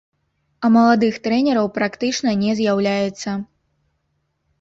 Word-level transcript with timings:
А 0.67 0.69
маладых 0.77 1.19
трэнераў 1.27 1.67
практычна 1.75 2.33
не 2.45 2.55
з'яўляецца. 2.61 3.29